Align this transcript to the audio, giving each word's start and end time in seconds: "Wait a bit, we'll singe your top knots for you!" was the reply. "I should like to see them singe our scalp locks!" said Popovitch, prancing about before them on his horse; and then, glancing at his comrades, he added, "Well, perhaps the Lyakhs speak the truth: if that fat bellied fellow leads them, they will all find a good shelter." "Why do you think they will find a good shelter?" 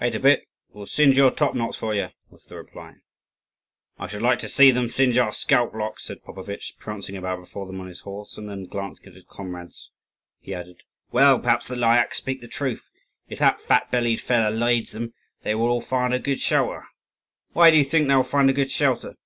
"Wait 0.00 0.14
a 0.14 0.20
bit, 0.20 0.46
we'll 0.72 0.86
singe 0.86 1.16
your 1.16 1.32
top 1.32 1.52
knots 1.52 1.76
for 1.76 1.92
you!" 1.96 2.10
was 2.30 2.44
the 2.46 2.54
reply. 2.54 2.94
"I 3.98 4.06
should 4.06 4.22
like 4.22 4.38
to 4.38 4.48
see 4.48 4.70
them 4.70 4.88
singe 4.88 5.18
our 5.18 5.32
scalp 5.32 5.74
locks!" 5.74 6.04
said 6.04 6.22
Popovitch, 6.22 6.74
prancing 6.78 7.16
about 7.16 7.40
before 7.40 7.66
them 7.66 7.80
on 7.80 7.88
his 7.88 7.98
horse; 8.02 8.38
and 8.38 8.48
then, 8.48 8.66
glancing 8.66 9.06
at 9.08 9.14
his 9.16 9.24
comrades, 9.28 9.90
he 10.38 10.54
added, 10.54 10.84
"Well, 11.10 11.40
perhaps 11.40 11.66
the 11.66 11.74
Lyakhs 11.74 12.18
speak 12.18 12.40
the 12.40 12.46
truth: 12.46 12.88
if 13.28 13.40
that 13.40 13.60
fat 13.60 13.90
bellied 13.90 14.20
fellow 14.20 14.54
leads 14.54 14.92
them, 14.92 15.12
they 15.42 15.56
will 15.56 15.66
all 15.70 15.80
find 15.80 16.14
a 16.14 16.20
good 16.20 16.38
shelter." 16.38 16.84
"Why 17.52 17.72
do 17.72 17.76
you 17.76 17.82
think 17.84 18.06
they 18.06 18.14
will 18.14 18.22
find 18.22 18.48
a 18.48 18.52
good 18.52 18.70
shelter?" 18.70 19.16